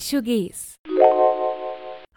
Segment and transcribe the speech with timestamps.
[0.00, 0.79] Português.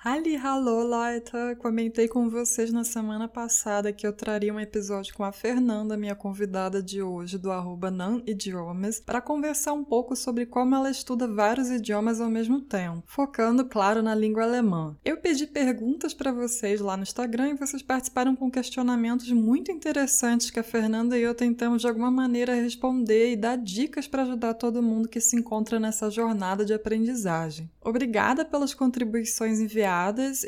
[0.05, 1.31] Halli, hallo, Leute!
[1.59, 6.13] Comentei com vocês na semana passada que eu traria um episódio com a Fernanda, minha
[6.13, 11.25] convidada de hoje, do arroba Nan Idiomas, para conversar um pouco sobre como ela estuda
[11.25, 14.93] vários idiomas ao mesmo tempo, focando, claro, na língua alemã.
[15.05, 20.51] Eu pedi perguntas para vocês lá no Instagram e vocês participaram com questionamentos muito interessantes
[20.51, 24.55] que a Fernanda e eu tentamos de alguma maneira responder e dar dicas para ajudar
[24.55, 27.71] todo mundo que se encontra nessa jornada de aprendizagem.
[27.79, 29.92] Obrigada pelas contribuições enviadas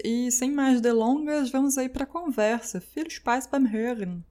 [0.04, 2.82] e sem mais delongas, vamos aí para a conversa.
[2.96, 4.24] Viel Spaß beim Hören!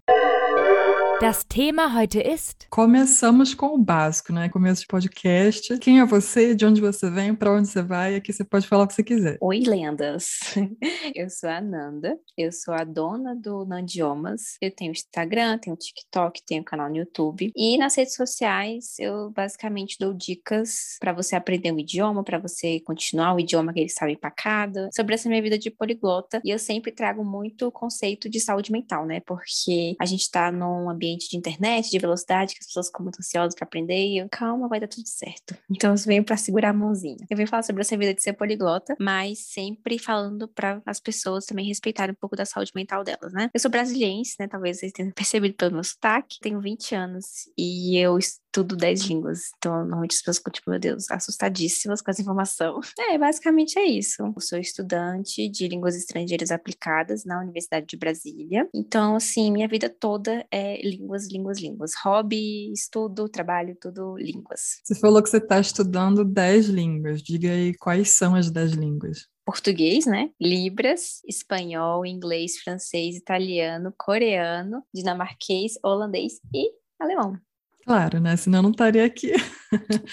[1.20, 2.66] Das Thema heute ist.
[2.68, 4.48] Começamos com o básico, né?
[4.48, 5.78] Começo de podcast.
[5.78, 6.54] Quem é você?
[6.56, 7.34] De onde você vem?
[7.34, 8.16] Para onde você vai?
[8.16, 9.38] Aqui você pode falar o que você quiser.
[9.40, 10.54] Oi, lendas.
[11.14, 12.18] Eu sou a Nanda.
[12.36, 14.56] Eu sou a dona do Nandiomas.
[14.60, 17.52] Eu tenho Instagram, tenho TikTok, tenho canal no YouTube.
[17.56, 22.80] E nas redes sociais eu basicamente dou dicas para você aprender um idioma, para você
[22.80, 26.40] continuar o idioma que ele estava empacado, sobre essa minha vida de poliglota.
[26.42, 29.20] E eu sempre trago muito o conceito de saúde mental, né?
[29.20, 33.18] Porque a gente está num ambiente de internet, de velocidade, que as pessoas ficam muito
[33.20, 35.54] ansiosas para aprender, e eu, calma, vai dar tudo certo.
[35.84, 37.16] Então eu venho para segurar a mãozinha.
[37.28, 41.44] Eu venho falar sobre essa vida de ser poliglota, mas sempre falando para as pessoas
[41.44, 43.50] também respeitarem um pouco da saúde mental delas, né?
[43.52, 44.46] Eu sou brasiliense, né?
[44.46, 46.38] Talvez vocês tenham percebido pelo meu sotaque.
[46.40, 47.26] Tenho 20 anos
[47.58, 48.16] e eu
[48.54, 49.50] estudo 10 línguas.
[49.58, 52.80] Então, normalmente as pessoas ficam, tipo, meu Deus, assustadíssimas com essa informação.
[53.06, 54.22] É, basicamente é isso.
[54.22, 58.66] Eu sou estudante de línguas estrangeiras aplicadas na Universidade de Brasília.
[58.74, 61.92] Então, assim, minha vida toda é línguas, línguas, línguas.
[62.02, 64.80] Hobby, estudo, trabalho, tudo línguas.
[64.82, 67.22] Você falou que você está estudando 10 línguas.
[67.22, 70.30] Diga aí quais são as 10 línguas português, né?
[70.40, 77.38] Libras, espanhol, inglês, francês, italiano, coreano, dinamarquês, holandês e alemão.
[77.84, 78.36] Claro, né?
[78.36, 79.32] Senão eu não estaria aqui.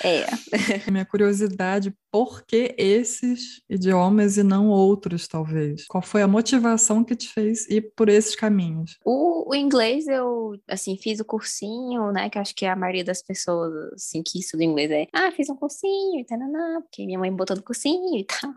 [0.03, 0.25] É.
[0.91, 5.85] Minha curiosidade, por que esses idiomas e não outros, talvez?
[5.87, 8.97] Qual foi a motivação que te fez ir por esses caminhos?
[9.05, 12.29] O, o inglês, eu, assim, fiz o cursinho, né?
[12.29, 15.55] Que acho que a maioria das pessoas, assim, que estudam inglês é, ah, fiz um
[15.55, 16.39] cursinho e tal,
[16.81, 18.51] porque minha mãe botou no cursinho e tal.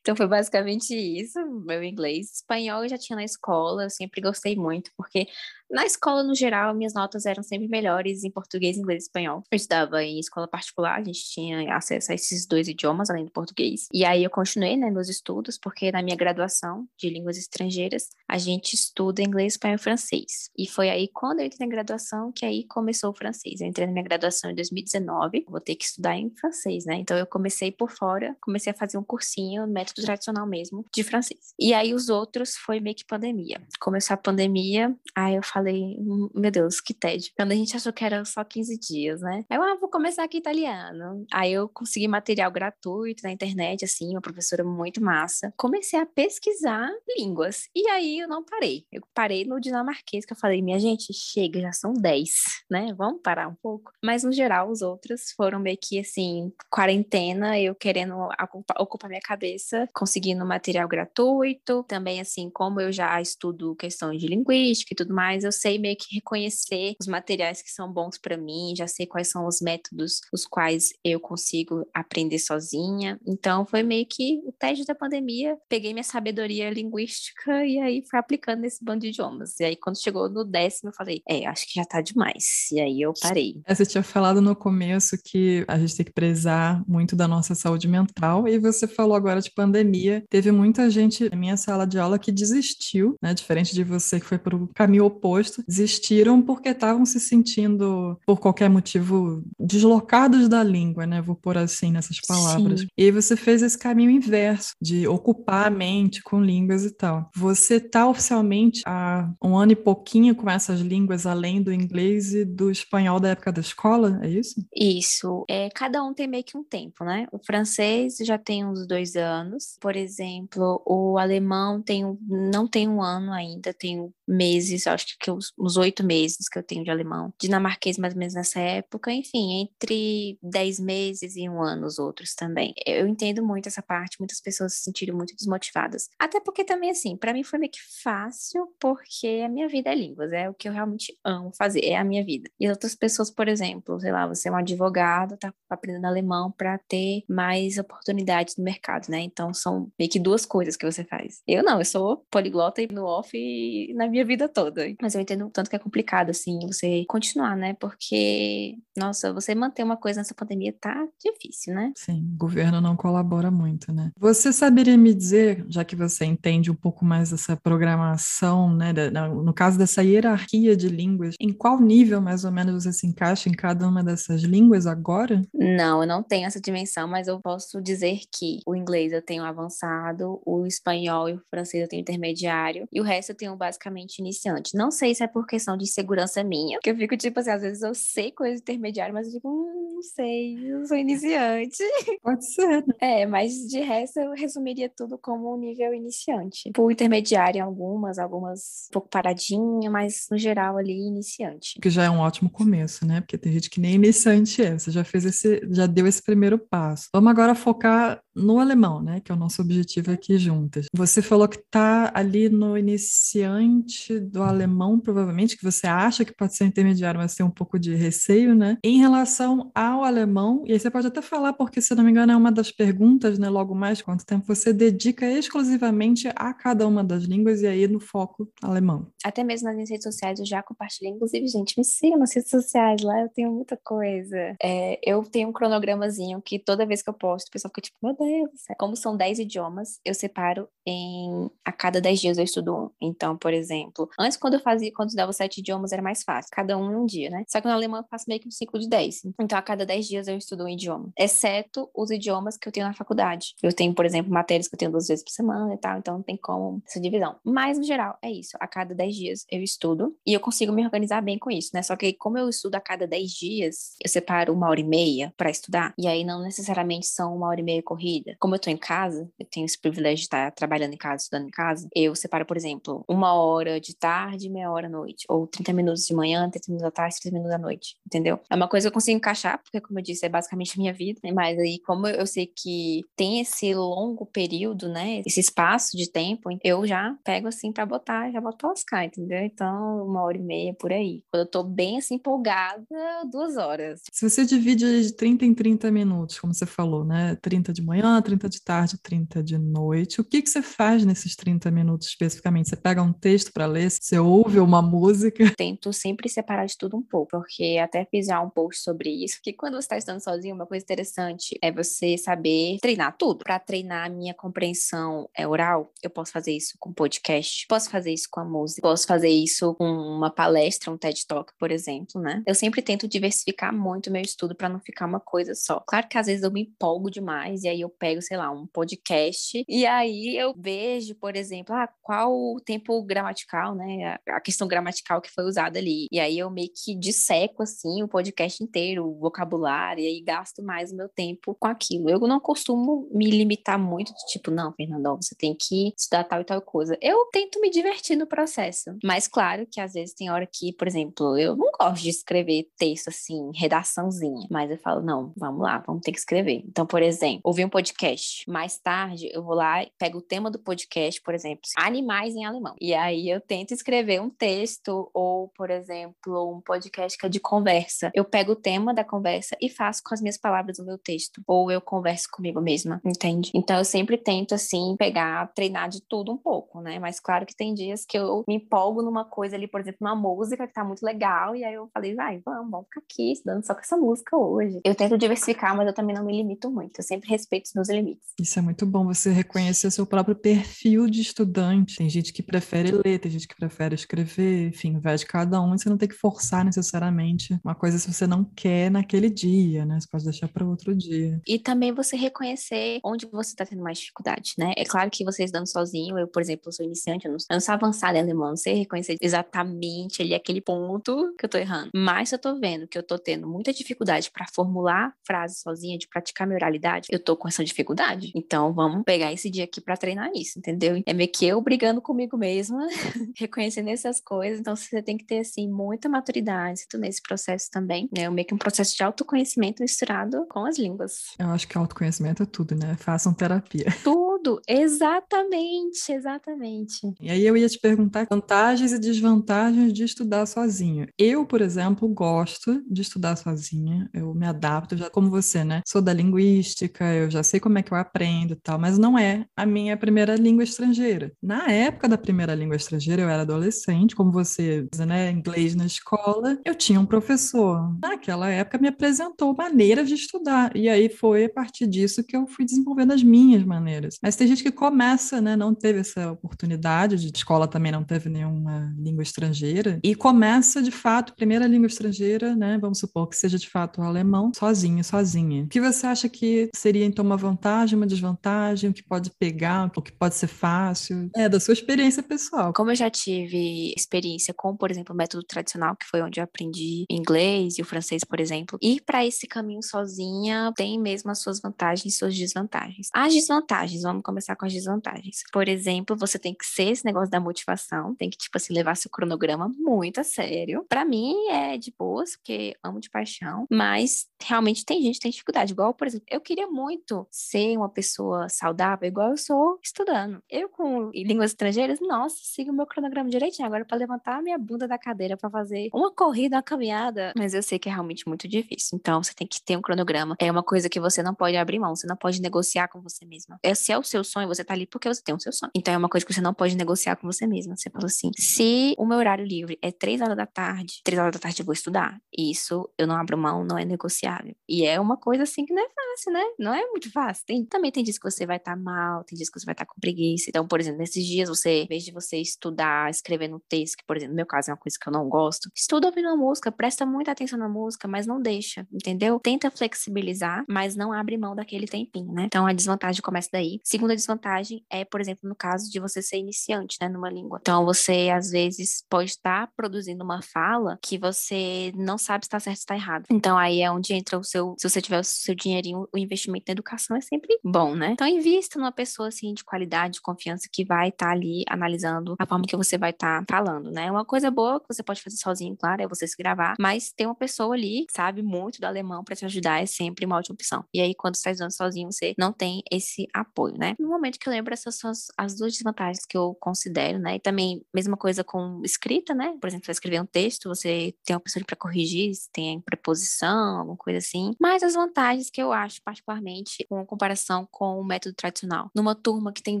[0.00, 2.32] Então foi basicamente isso, meu inglês.
[2.34, 5.26] Espanhol eu já tinha na escola, eu sempre gostei muito, porque
[5.70, 9.42] na escola, no geral, minhas notas eram sempre melhores em português, inglês e espanhol.
[9.50, 13.30] Eu estudava em escola particular, a gente tinha acesso a esses dois idiomas, além do
[13.30, 13.88] português.
[13.92, 18.38] E aí eu continuei, né, meus estudos, porque na minha graduação de línguas estrangeiras, a
[18.38, 20.50] gente estuda inglês, espanhol e francês.
[20.56, 23.60] E foi aí, quando eu entrei na graduação, que aí começou o francês.
[23.60, 26.96] Eu entrei na minha graduação em 2019, vou ter que estudar em francês, né?
[26.96, 31.54] Então eu comecei por fora, comecei a fazer um cursinho, método tradicional mesmo, de francês.
[31.58, 33.60] E aí os outros foi meio que pandemia.
[33.80, 35.96] Começou a pandemia, aí eu falei,
[36.34, 37.30] meu Deus, que tédio.
[37.36, 39.44] Quando a gente achou que era só 15 dias, né?
[39.48, 41.24] Aí eu, ah, vou começar aqui italiano.
[41.32, 45.52] Aí eu consegui material gratuito na internet, assim, uma professora muito massa.
[45.56, 47.68] Comecei a pesquisar línguas.
[47.74, 48.84] E aí eu não parei.
[48.90, 52.30] Eu parei no dinamarquês, que eu falei, minha gente, chega, já são 10,
[52.68, 52.92] né?
[52.96, 53.92] Vamos parar um pouco.
[54.02, 59.22] Mas no geral, os outros foram meio que assim, quarentena, eu querendo ocupar, ocupar minha
[59.22, 61.84] cabeça, conseguindo material gratuito.
[61.84, 65.96] Também, assim, como eu já estudo questões de linguística e tudo mais, eu sei meio
[65.96, 70.20] que reconhecer os materiais que são bons para mim, já sei quais são os métodos
[70.32, 73.18] os quais eu consigo aprender sozinha.
[73.26, 78.18] Então foi meio que o teste da pandemia, peguei minha sabedoria linguística e aí fui
[78.18, 79.58] aplicando nesse bando de idiomas.
[79.60, 82.70] E aí quando chegou no décimo eu falei, é, acho que já tá demais.
[82.72, 83.60] E aí eu parei.
[83.66, 87.54] É, você tinha falado no começo que a gente tem que prezar muito da nossa
[87.54, 90.24] saúde mental e você falou agora de pandemia.
[90.28, 93.34] Teve muita gente na minha sala de aula que desistiu, né?
[93.34, 95.33] Diferente de você que foi para o caminho oposto,
[95.66, 101.20] desistiram porque estavam se sentindo, por qualquer motivo, deslocados da língua, né?
[101.20, 102.80] Vou pôr assim nessas palavras.
[102.80, 102.86] Sim.
[102.96, 107.30] E você fez esse caminho inverso, de ocupar a mente com línguas e tal.
[107.34, 112.44] Você tá oficialmente há um ano e pouquinho com essas línguas, além do inglês e
[112.44, 114.64] do espanhol da época da escola, é isso?
[114.74, 115.44] Isso.
[115.48, 117.26] É, cada um tem meio que um tempo, né?
[117.32, 119.76] O francês já tem uns dois anos.
[119.80, 125.76] Por exemplo, o alemão tem, não tem um ano ainda, tem meses, acho que uns
[125.76, 127.32] oito meses que eu tenho de alemão.
[127.40, 129.12] Dinamarquês mais ou menos nessa época.
[129.12, 132.74] Enfim, entre dez meses e um ano os outros também.
[132.86, 136.08] Eu entendo muito essa parte, muitas pessoas se sentiram muito desmotivadas.
[136.18, 139.94] Até porque também, assim, para mim foi meio que fácil, porque a minha vida é
[139.94, 142.50] línguas, é o que eu realmente amo fazer, é a minha vida.
[142.58, 146.78] E outras pessoas, por exemplo, sei lá, você é um advogado, tá aprendendo alemão para
[146.88, 149.20] ter mais oportunidades no mercado, né?
[149.20, 151.42] Então são meio que duas coisas que você faz.
[151.46, 154.86] Eu não, eu sou poliglota no off e na minha vida toda.
[155.02, 157.74] Mas eu entendo tanto que é complicado, assim, você continuar, né?
[157.74, 161.92] Porque, nossa, você manter uma coisa nessa pandemia tá difícil, né?
[161.96, 164.10] Sim, o governo não colabora muito, né?
[164.18, 168.92] Você saberia me dizer, já que você entende um pouco mais dessa programação, né?
[168.92, 173.48] No caso dessa hierarquia de línguas, em qual nível mais ou menos você se encaixa
[173.48, 175.42] em cada uma dessas línguas agora?
[175.52, 179.42] Não, eu não tenho essa dimensão, mas eu posso dizer que o inglês eu tenho
[179.42, 184.03] avançado, o espanhol e o francês eu tenho intermediário, e o resto eu tenho basicamente
[184.20, 184.76] iniciante.
[184.76, 187.62] Não sei se é por questão de segurança minha, que eu fico tipo assim, às
[187.62, 191.78] vezes eu sei coisa intermediária, mas eu fico, hum, não sei, eu sou iniciante.
[192.22, 192.94] Pode ser, né?
[193.00, 196.70] É, mas de resto eu resumiria tudo como um nível iniciante.
[196.72, 201.78] Por intermediário em algumas, algumas um pouco paradinha, mas no geral ali iniciante.
[201.80, 203.20] Que já é um ótimo começo, né?
[203.20, 204.78] Porque tem gente que nem iniciante é.
[204.78, 207.08] Você já fez esse, já deu esse primeiro passo.
[207.12, 209.20] Vamos agora focar no alemão, né?
[209.20, 210.86] Que é o nosso objetivo aqui juntas.
[210.94, 216.56] Você falou que tá ali no iniciante do alemão, provavelmente, que você acha que pode
[216.56, 218.78] ser intermediário, mas tem um pouco de receio, né?
[218.82, 222.32] Em relação ao alemão, e aí você pode até falar, porque se não me engano
[222.32, 223.48] é uma das perguntas, né?
[223.48, 228.00] Logo mais, quanto tempo você dedica exclusivamente a cada uma das línguas e aí no
[228.00, 229.06] foco alemão?
[229.24, 232.50] Até mesmo nas minhas redes sociais eu já compartilhei, inclusive, gente, me sigam nas redes
[232.50, 234.56] sociais, lá eu tenho muita coisa.
[234.62, 237.98] É, eu tenho um cronogramazinho que toda vez que eu posto, o pessoal fica tipo,
[238.02, 242.74] meu Deus, como são 10 idiomas, eu separo em a cada 10 dias eu estudo
[242.74, 242.90] um.
[243.00, 246.50] Então, por exemplo, antes quando eu fazia, quando eu dava 7 idiomas era mais fácil,
[246.52, 247.44] cada um em um dia, né?
[247.48, 249.26] Só que no alemão eu faço meio que um ciclo de 10.
[249.40, 252.86] Então, a cada 10 dias eu estudo um idioma, exceto os idiomas que eu tenho
[252.86, 253.54] na faculdade.
[253.62, 256.14] Eu tenho, por exemplo, matérias que eu tenho duas vezes por semana e tal, então
[256.14, 257.36] não tem como essa divisão.
[257.44, 258.56] Mas, no geral, é isso.
[258.60, 261.82] A cada 10 dias eu estudo e eu consigo me organizar bem com isso, né?
[261.82, 265.32] Só que como eu estudo a cada 10 dias, eu separo uma hora e meia
[265.36, 268.36] para estudar, e aí não necessariamente são uma hora e meia corrida.
[268.38, 271.46] Como eu tô em casa, eu tenho esse privilégio de estar trabalhando em casa, estudando
[271.46, 275.46] em casa, eu separo, por exemplo, uma hora de tarde, meia hora à noite, ou
[275.46, 278.40] 30 minutos de manhã, 30 minutos da tarde, 30 minutos da noite, entendeu?
[278.50, 280.92] É uma coisa que eu consigo encaixar, porque, como eu disse, é basicamente a minha
[280.92, 281.32] vida, né?
[281.32, 286.50] mas aí, como eu sei que tem esse longo período, né, esse espaço de tempo,
[286.62, 289.38] eu já pego assim para botar, já boto lascar, entendeu?
[289.38, 291.22] Então, uma hora e meia por aí.
[291.30, 292.84] Quando eu tô bem assim empolgada,
[293.30, 294.00] duas horas.
[294.10, 297.36] Se você divide de 30 em 30 minutos, como você falou, né?
[297.42, 300.20] 30 de manhã, 30 de tarde, 30 de noite.
[300.20, 302.68] O que, que você faz nesses 30 minutos especificamente?
[302.68, 303.90] Você pega um texto para ler?
[303.90, 305.52] Você ouve uma música?
[305.56, 309.38] Tento sempre separar de tudo um pouco, porque até fiz já um post sobre isso,
[309.42, 313.44] que quando você está estudando sozinho, uma coisa interessante é você saber treinar tudo.
[313.44, 318.12] Para treinar a minha compreensão é, oral, eu posso fazer isso com podcast, posso fazer
[318.12, 322.20] isso com a música, posso fazer isso com uma palestra, um TED Talk, por exemplo,
[322.20, 322.42] né?
[322.46, 325.82] Eu sempre tento diversificar muito meu estudo para não ficar uma coisa só.
[325.86, 328.66] Claro que às vezes eu me empolgo demais e aí eu pego, sei lá, um
[328.66, 334.18] podcast e aí eu vejo, por exemplo, ah, qual o tempo gramatical, né?
[334.28, 336.06] A questão gramatical que foi usada ali.
[336.10, 340.62] E aí eu meio que disseco assim o podcast inteiro, o vocabulário, e aí gasto
[340.62, 342.10] mais o meu tempo com aquilo.
[342.10, 346.40] Eu não costumo me limitar muito de tipo, não, Fernando, você tem que estudar tal
[346.40, 346.96] e tal coisa.
[347.00, 348.96] Eu tento me divertir no processo.
[349.02, 352.68] Mas claro que às vezes tem hora que, por exemplo, eu não gosto de escrever
[352.76, 356.62] texto assim, redaçãozinha, mas eu falo, não, vamos lá, vamos ter que escrever.
[356.66, 358.48] Então, por exemplo, ouvir um podcast.
[358.48, 362.74] Mais tarde, eu vou lá pego o tema do podcast, por exemplo, animais em alemão.
[362.80, 367.40] E aí eu tento escrever um texto ou, por exemplo, um podcast que é de
[367.40, 368.10] conversa.
[368.14, 371.42] Eu pego o tema da conversa e faço com as minhas palavras o meu texto.
[371.46, 373.50] Ou eu converso comigo mesma, entende?
[373.54, 376.98] Então eu sempre tento, assim, pegar, treinar de tudo um pouco, né?
[376.98, 380.14] Mas claro que tem dias que eu me empolgo numa coisa ali, por exemplo, uma
[380.14, 383.64] música que tá muito legal, e aí eu falei, vai, vamos, vamos ficar aqui estudando
[383.64, 384.80] só com essa música hoje.
[384.84, 386.98] Eu tento diversificar, mas eu também não me limito muito.
[386.98, 388.32] Eu sempre respeito os meus limites.
[388.40, 391.96] Isso é muito bom, você reconhecer seu próprio perfil de estudante.
[391.96, 395.76] Tem gente que prefere ler, tem gente que prefere escrever, enfim, vai de cada um,
[395.76, 399.98] você não tem que forçar necessariamente uma coisa se você não quer naquele dia, né?
[400.00, 401.40] Você pode deixar para outro dia.
[401.46, 404.72] E também você reconhecer onde você está tendo mais dificuldade, né?
[404.76, 407.60] É claro que você estudando sozinho, eu, por exemplo, sou iniciante, eu não, eu não
[407.60, 411.90] sou avançada em alemão, não sei reconhecer exatamente ali aquele ponto que eu tô errando.
[411.94, 415.98] Mas se eu tô vendo que eu tô tendo muita dificuldade para formular frases sozinha,
[415.98, 418.32] de praticar minha oralidade, eu tô com essa dificuldade.
[418.34, 421.02] Então vamos pegar esse dia aqui para treinar isso, entendeu?
[421.06, 422.86] É meio que eu brigando comigo mesma,
[423.36, 424.60] reconhecendo essas coisas.
[424.60, 428.28] Então você tem que ter assim muita maturidade nesse processo também, né?
[428.30, 431.34] Meio que um processo de autoconhecimento misturado com as línguas.
[431.38, 432.96] Eu acho que autoconhecimento é tudo, né?
[432.98, 433.86] Façam terapia.
[434.02, 434.60] Tudo tudo.
[434.68, 437.00] Exatamente, exatamente.
[437.20, 441.06] E aí eu ia te perguntar vantagens e desvantagens de estudar sozinho.
[441.18, 444.08] Eu, por exemplo, gosto de estudar sozinha.
[444.12, 445.80] Eu me adapto, já como você, né?
[445.86, 449.18] Sou da linguística, eu já sei como é que eu aprendo e tal, mas não
[449.18, 451.32] é a minha primeira língua estrangeira.
[451.42, 456.58] Na época da primeira língua estrangeira, eu era adolescente, como você, né, inglês na escola,
[456.64, 457.96] eu tinha um professor.
[458.02, 460.76] Naquela época me apresentou maneiras de estudar.
[460.76, 464.18] E aí foi a partir disso que eu fui desenvolvendo as minhas maneiras.
[464.22, 468.28] Mas tem gente que começa, né, não teve essa oportunidade de escola também não teve
[468.28, 473.58] nenhuma língua estrangeira e começa de fato, primeira língua estrangeira, né, vamos supor que seja
[473.58, 475.64] de fato o alemão, sozinho, sozinha.
[475.64, 479.90] O que você acha que seria então uma vantagem, uma desvantagem, o que pode pegar,
[479.96, 481.30] o que pode ser fácil?
[481.34, 482.72] É da sua experiência pessoal.
[482.72, 486.44] Como eu já tive experiência com, por exemplo, o método tradicional, que foi onde eu
[486.44, 491.40] aprendi inglês e o francês, por exemplo, ir para esse caminho sozinha tem mesmo as
[491.40, 493.08] suas vantagens e suas desvantagens.
[493.14, 495.42] As desvantagens, vamos começar com as desvantagens.
[495.52, 498.96] Por exemplo, você tem que ser esse negócio da motivação, tem que, tipo assim, levar
[498.96, 500.84] seu cronograma muito a sério.
[500.88, 505.30] Para mim é de boas, porque amo de paixão, mas realmente tem gente que tem
[505.30, 505.72] dificuldade.
[505.72, 510.42] Igual, por exemplo, eu queria muito ser uma pessoa saudável, igual eu sou estudando.
[510.48, 513.66] Eu, com línguas estrangeiras, nossa, sigo meu cronograma direitinho.
[513.66, 517.54] Agora, para levantar a minha bunda da cadeira para fazer uma corrida, uma caminhada, mas
[517.54, 518.98] eu sei que é realmente muito difícil.
[518.98, 520.36] Então, você tem que ter um cronograma.
[520.38, 523.24] É uma coisa que você não pode abrir mão, você não pode negociar com você
[523.24, 523.58] mesma.
[523.62, 525.72] Esse é o seu sonho, você tá ali porque você tem o seu sonho.
[525.74, 527.76] Então, é uma coisa que você não pode negociar com você mesma.
[527.76, 531.32] Você fala assim: se o meu horário livre é três horas da tarde, três horas
[531.32, 532.20] da tarde eu vou estudar.
[532.36, 534.54] Isso eu não abro mão, não é negociável.
[534.68, 536.44] E é uma coisa assim que não é fácil, né?
[536.58, 537.44] Não é muito fácil.
[537.46, 539.74] Tem, também tem dias que você vai estar tá mal, tem dias que você vai
[539.74, 540.46] estar tá com preguiça.
[540.48, 544.04] Então, por exemplo, nesses dias você, em vez de você estudar, escrevendo um texto, que,
[544.06, 546.36] por exemplo, no meu caso é uma coisa que eu não gosto, estuda ouvindo a
[546.36, 549.40] música, presta muita atenção na música, mas não deixa, entendeu?
[549.40, 552.44] Tenta flexibilizar, mas não abre mão daquele tempinho, né?
[552.46, 553.80] Então, a desvantagem começa daí.
[553.94, 557.60] Segunda desvantagem é, por exemplo, no caso de você ser iniciante, né, numa língua.
[557.60, 562.58] Então, você, às vezes, pode estar produzindo uma fala que você não sabe se está
[562.58, 563.26] certo ou está errado.
[563.30, 566.64] Então, aí é onde entra o seu, se você tiver o seu dinheirinho, o investimento
[566.66, 568.10] na educação é sempre bom, né?
[568.10, 572.34] Então, invista numa pessoa, assim, de qualidade, de confiança, que vai estar tá ali analisando
[572.36, 574.10] a forma que você vai estar tá falando, né?
[574.10, 577.26] Uma coisa boa que você pode fazer sozinho, claro, é você se gravar, mas ter
[577.26, 580.54] uma pessoa ali que sabe muito do alemão para te ajudar é sempre uma ótima
[580.54, 580.84] opção.
[580.92, 583.83] E aí, quando você está estudando sozinho, você não tem esse apoio, né?
[583.98, 587.36] No momento que eu lembro, essas são as, as duas desvantagens que eu considero, né?
[587.36, 589.56] E também, mesma coisa com escrita, né?
[589.60, 593.78] Por exemplo, você escrever um texto, você tem uma pessoa para corrigir, se tem preposição,
[593.78, 594.52] alguma coisa assim.
[594.60, 598.90] Mas as vantagens que eu acho, particularmente, com comparação com o método tradicional.
[598.94, 599.80] Numa turma que tem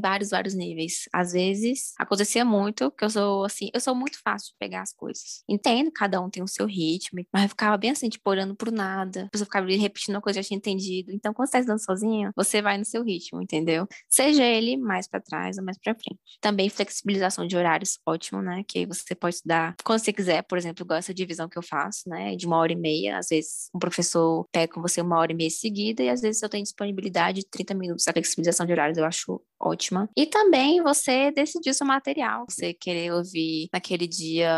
[0.00, 1.08] vários, vários níveis.
[1.12, 4.92] Às vezes, acontecia muito que eu sou assim, eu sou muito fácil de pegar as
[4.92, 5.42] coisas.
[5.48, 8.70] Entendo, cada um tem o seu ritmo, mas eu ficava bem assim, tipo, olhando pro
[8.72, 9.24] nada.
[9.24, 11.12] A pessoa ficava repetindo uma coisa que eu já tinha entendido.
[11.12, 13.86] Então, quando você tá estudando sozinho, você vai no seu ritmo, entendeu?
[14.08, 16.20] Seja ele mais para trás ou mais para frente.
[16.40, 18.62] Também flexibilização de horários, ótimo, né?
[18.66, 22.08] Que você pode estudar quando você quiser, por exemplo, igual essa divisão que eu faço,
[22.08, 22.36] né?
[22.36, 23.18] De uma hora e meia.
[23.18, 26.42] Às vezes, um professor pega com você uma hora e meia seguida, e às vezes
[26.42, 28.06] eu tenho disponibilidade de 30 minutos.
[28.08, 30.08] A flexibilização de horários eu acho ótima.
[30.16, 32.44] E também você decidir seu material.
[32.48, 34.52] Você querer ouvir naquele dia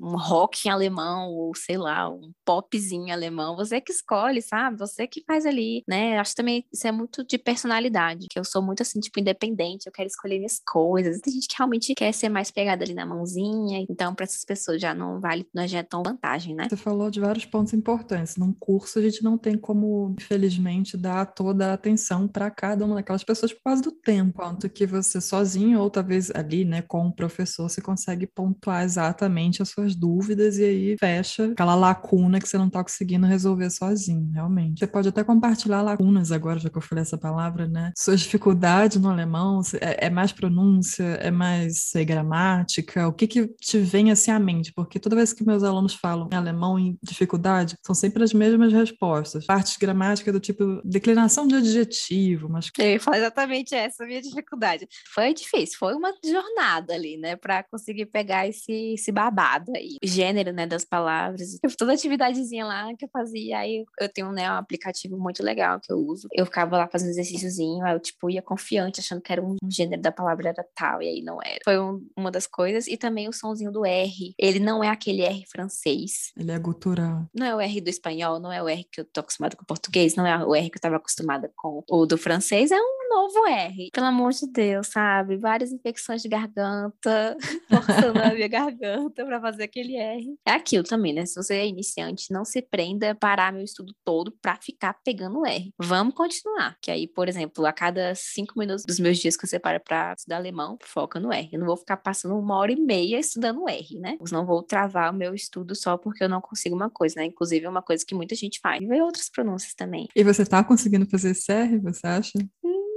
[0.00, 4.78] um rock em alemão, ou sei lá, um popzinho em alemão, você que escolhe, sabe?
[4.78, 6.18] Você que faz ali, né?
[6.18, 9.92] Acho também isso é muito de personalidade, que eu sou muito assim, tipo, independente, eu
[9.92, 11.20] quero escolher minhas coisas.
[11.20, 14.80] Tem gente que realmente quer ser mais pegada ali na mãozinha, então para essas pessoas
[14.80, 16.68] já não vale, não é tão vantagem, né?
[16.68, 18.36] Você falou de vários pontos importantes.
[18.36, 22.96] Num curso a gente não tem como, infelizmente, dar toda a atenção para cada uma
[22.96, 27.06] daquelas pessoas por causa do tempo, quanto que você sozinho ou talvez ali, né, com
[27.06, 32.46] o professor, você consegue pontuar exatamente as suas dúvidas e aí fecha aquela lacuna que
[32.46, 34.80] você não está conseguindo resolver sozinho, realmente.
[34.80, 37.92] Você pode até compartilhar lacunas agora, já que eu falei essa palavra, né?
[37.96, 43.78] Suas dificuldades no alemão, é, é mais pronúncia, é mais gramática, o que que te
[43.78, 44.72] vem assim à mente?
[44.74, 48.72] Porque toda vez que meus alunos falam em alemão em dificuldade, são sempre as mesmas
[48.72, 49.46] respostas.
[49.46, 52.70] Partes gramáticas do tipo declinação de adjetivo, mas...
[52.78, 54.88] Eu ia falar exatamente essa minha dificuldade.
[55.12, 59.96] Foi difícil, foi uma jornada ali, né, para conseguir pegar esse, esse babado aí.
[60.02, 61.58] O gênero, né, das palavras.
[61.62, 65.80] Eu, toda atividadezinha lá que eu fazia, aí eu tenho, né, um aplicativo muito legal
[65.80, 66.28] que eu uso.
[66.32, 70.00] Eu ficava lá fazendo exercíciozinho, aí eu, tipo, ia confiante, achando que era um gênero
[70.00, 71.58] da palavra era tal, e aí não era.
[71.64, 72.86] Foi um, uma das coisas.
[72.86, 74.34] E também o sonzinho do R.
[74.38, 76.32] Ele não é aquele R francês.
[76.36, 77.26] Ele é gutural.
[77.34, 79.62] Não é o R do espanhol, não é o R que eu tô acostumada com
[79.62, 82.80] o português, não é o R que eu tava acostumada com o do francês, é
[82.80, 83.90] um novo R.
[83.92, 85.36] Pelo amor amor de Deus, sabe?
[85.36, 87.36] Várias infecções de garganta,
[87.68, 90.38] forçando a minha garganta para fazer aquele R.
[90.46, 91.26] É aquilo também, né?
[91.26, 95.44] Se você é iniciante, não se prenda a parar meu estudo todo para ficar pegando
[95.44, 95.72] R.
[95.78, 96.76] Vamos continuar.
[96.80, 100.14] Que aí, por exemplo, a cada cinco minutos dos meus dias que eu separo para
[100.16, 101.48] estudar alemão, foca no R.
[101.52, 104.16] Eu não vou ficar passando uma hora e meia estudando R, né?
[104.20, 107.26] Eu não vou travar o meu estudo só porque eu não consigo uma coisa, né?
[107.26, 108.80] Inclusive, é uma coisa que muita gente faz.
[108.80, 110.06] E outras pronúncias também.
[110.14, 112.32] E você tá conseguindo fazer esse R, você acha?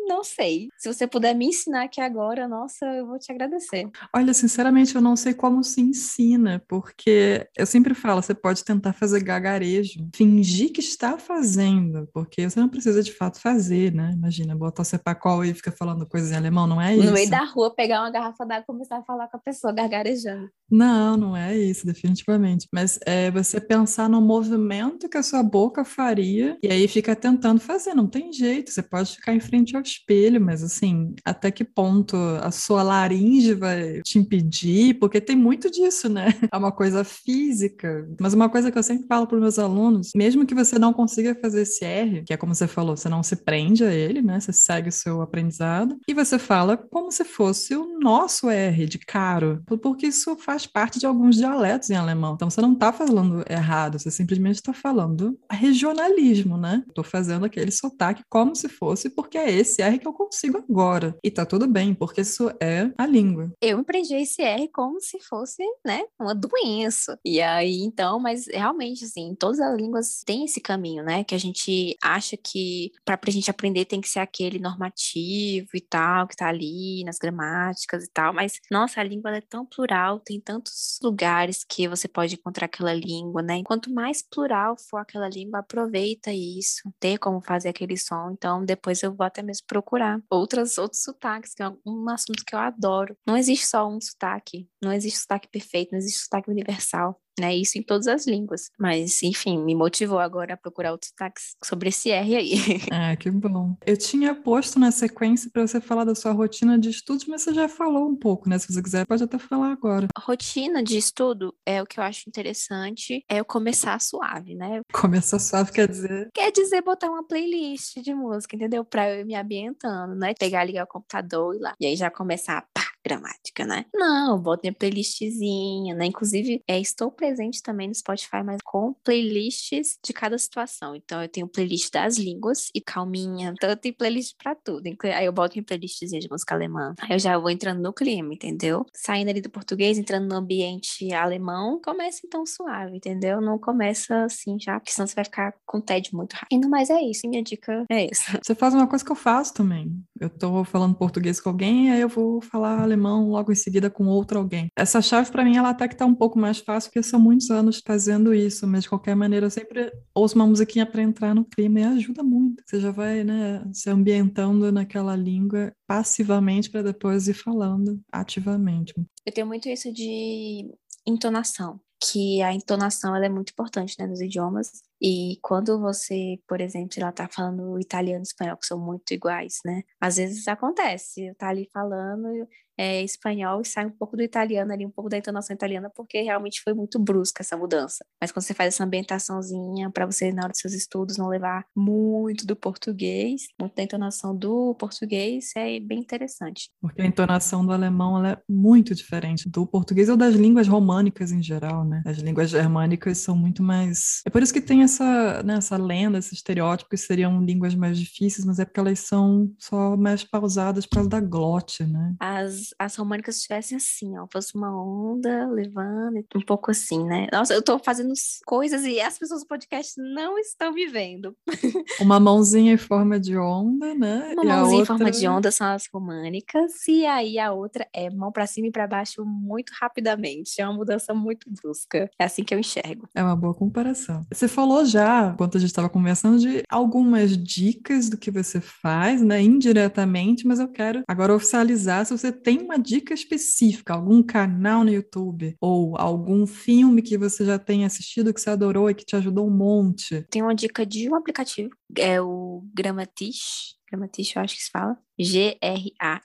[0.07, 0.69] Não sei.
[0.77, 3.89] Se você puder me ensinar aqui agora, nossa, eu vou te agradecer.
[4.15, 8.93] Olha, sinceramente, eu não sei como se ensina, porque eu sempre falo, você pode tentar
[8.93, 14.11] fazer gagarejo, fingir que está fazendo, porque você não precisa de fato fazer, né?
[14.15, 17.05] Imagina, botar o cepacol e fica falando coisas em alemão, não é isso?
[17.05, 19.73] No meio da rua, pegar uma garrafa d'água e começar a falar com a pessoa
[19.73, 20.49] gargarejando.
[20.69, 22.67] Não, não é isso, definitivamente.
[22.71, 27.59] Mas é você pensar no movimento que a sua boca faria e aí fica tentando
[27.59, 31.63] fazer, não tem jeito, você pode ficar em frente ao espelho, mas assim, até que
[31.63, 34.95] ponto a sua laringe vai te impedir?
[34.99, 36.25] Porque tem muito disso, né?
[36.55, 38.07] É uma coisa física.
[38.19, 41.35] Mas uma coisa que eu sempre falo para meus alunos, mesmo que você não consiga
[41.35, 44.39] fazer esse R, que é como você falou, você não se prende a ele, né?
[44.39, 48.99] Você segue o seu aprendizado e você fala como se fosse o nosso R de
[48.99, 52.35] caro, porque isso faz parte de alguns dialetos em alemão.
[52.35, 56.83] Então você não está falando errado, você simplesmente está falando regionalismo, né?
[56.87, 61.17] Estou fazendo aquele sotaque como se fosse, porque é esse R que eu consigo agora.
[61.23, 63.51] E tá tudo bem, porque isso é a língua.
[63.61, 67.19] Eu empreendi esse R como se fosse, né, uma doença.
[67.23, 71.37] E aí, então, mas realmente, assim, todas as línguas têm esse caminho, né, que a
[71.37, 76.35] gente acha que para a gente aprender tem que ser aquele normativo e tal, que
[76.35, 80.99] tá ali nas gramáticas e tal, mas, nossa, a língua é tão plural, tem tantos
[81.03, 86.31] lugares que você pode encontrar aquela língua, né, quanto mais plural for aquela língua, aproveita
[86.31, 91.03] isso, ter como fazer aquele som, então depois eu vou até mesmo procurar outras, outros
[91.03, 93.17] sotaques, que é um assunto que eu adoro.
[93.27, 97.55] Não existe só um sotaque, não existe sotaque perfeito, não existe sotaque universal né?
[97.55, 98.69] Isso em todas as línguas.
[98.79, 102.55] Mas, enfim, me motivou agora a procurar outros sotaques sobre esse R aí.
[102.91, 103.75] Ah, que bom.
[103.85, 107.53] Eu tinha posto na sequência para você falar da sua rotina de estudos, mas você
[107.53, 108.57] já falou um pouco, né?
[108.57, 110.07] Se você quiser, pode até falar agora.
[110.17, 114.81] rotina de estudo é o que eu acho interessante, é eu começar suave, né?
[114.93, 116.29] Começar suave quer dizer?
[116.33, 118.85] Quer dizer botar uma playlist de música, entendeu?
[118.85, 120.33] Pra eu ir me ambientando, né?
[120.39, 121.73] Pegar, ligar o computador e lá.
[121.79, 123.85] E aí já começar, pá, gramática, né?
[123.93, 126.07] Não, boto minha playlistzinha, né?
[126.07, 130.95] Inclusive, é, estou presente também no Spotify, mas com playlists de cada situação.
[130.95, 133.53] Então, eu tenho playlist das línguas e calminha.
[133.55, 134.83] Então, eu tenho playlist pra tudo.
[135.03, 136.95] Aí eu boto minha playlistzinha de música alemã.
[136.99, 138.85] Aí eu já vou entrando no clima, entendeu?
[138.95, 143.39] Saindo ali do português, entrando no ambiente alemão, começa então suave, entendeu?
[143.39, 146.67] Não começa assim já, porque senão você vai ficar com tédio muito rápido.
[146.69, 148.39] Mas é isso, minha dica é essa.
[148.41, 150.03] Você faz uma coisa que eu faço também.
[150.19, 153.89] Eu tô falando português com alguém, aí eu vou falar alemão alemão logo em seguida
[153.89, 154.69] com outro alguém.
[154.75, 157.51] Essa chave, para mim, ela até que tá um pouco mais fácil, porque são muitos
[157.51, 161.45] anos fazendo isso, mas de qualquer maneira eu sempre ouço uma musiquinha para entrar no
[161.45, 162.63] clima e ajuda muito.
[162.65, 168.93] Você já vai, né, se ambientando naquela língua passivamente para depois ir falando ativamente.
[169.25, 170.71] Eu tenho muito isso de
[171.05, 174.83] entonação que a entonação ela é muito importante né, nos idiomas.
[175.01, 179.59] E quando você, por exemplo, ela tá falando italiano e espanhol, que são muito iguais,
[179.65, 179.83] né?
[179.99, 184.85] Às vezes acontece, tá ali falando é, espanhol e sai um pouco do italiano ali,
[184.85, 188.05] um pouco da entonação italiana, porque realmente foi muito brusca essa mudança.
[188.19, 191.65] Mas quando você faz essa ambientaçãozinha para você, na hora dos seus estudos, não levar
[191.75, 196.69] muito do português, muito da entonação do português, é bem interessante.
[196.81, 201.41] Porque a entonação do alemão é muito diferente do português ou das línguas românicas em
[201.41, 202.01] geral, né?
[202.05, 204.21] As línguas germânicas são muito mais.
[204.25, 207.99] É por isso que tem essa, né, essa lenda, esse estereótipo que seriam línguas mais
[207.99, 212.15] difíceis, mas é porque elas são só mais pausadas por causa da glote, né?
[212.19, 217.27] As as, românicas estivessem assim, ó, fosse uma onda levando, um pouco assim, né?
[217.31, 218.13] Nossa, eu tô fazendo
[218.45, 221.35] coisas e as pessoas do podcast não estão me vendo.
[221.99, 224.33] Uma mãozinha em forma de onda, né?
[224.33, 224.81] Uma e mãozinha outra...
[224.81, 228.67] em forma de onda são as românicas, e aí a outra é mão para cima
[228.67, 230.61] e para baixo muito rapidamente.
[230.61, 232.09] É uma mudança muito brusca.
[232.19, 233.07] É assim que eu enxergo.
[233.13, 234.21] É uma boa comparação.
[234.31, 239.21] Você falou já, enquanto a gente estava conversando, de algumas dicas do que você faz,
[239.21, 239.39] né?
[239.41, 244.85] Indiretamente, mas eu quero agora oficializar se você tem tem uma dica específica, algum canal
[244.85, 249.03] no YouTube ou algum filme que você já tenha assistido que você adorou e que
[249.05, 250.25] te ajudou um monte?
[250.29, 253.75] Tem uma dica de um aplicativo, é o Gramatish.
[253.91, 254.97] Gramatish, eu acho que se fala.
[255.19, 256.23] G-R-A-M-M-A-T-I-S-H.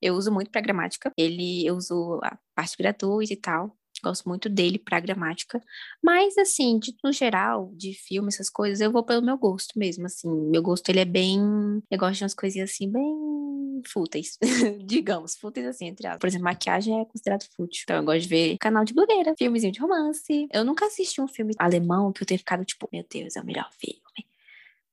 [0.00, 1.12] Eu uso muito para gramática.
[1.16, 5.62] Ele, eu uso a parte gratuita e tal Gosto muito dele pra gramática.
[6.02, 10.06] Mas, assim, de, no geral, de filme, essas coisas, eu vou pelo meu gosto mesmo,
[10.06, 10.28] assim.
[10.50, 11.40] Meu gosto, ele é bem...
[11.90, 14.38] Eu gosto de umas coisinhas, assim, bem fúteis.
[14.84, 16.20] Digamos, fúteis, assim, entre aspas.
[16.20, 17.82] Por exemplo, maquiagem é considerado fútil.
[17.84, 20.46] Então, eu gosto de ver canal de blogueira, filmezinho de romance.
[20.52, 23.46] Eu nunca assisti um filme alemão que eu tenha ficado, tipo, meu Deus, é o
[23.46, 24.02] melhor filme.